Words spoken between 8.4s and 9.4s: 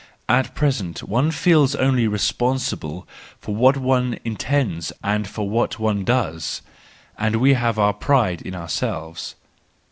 in ourselves.